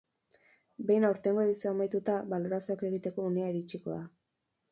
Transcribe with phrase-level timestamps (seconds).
[0.91, 4.01] Behin aurtengo edizioa amaituta, balorazioak egiteko unea iritsiko da.